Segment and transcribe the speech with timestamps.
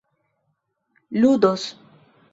[1.19, 1.63] ludos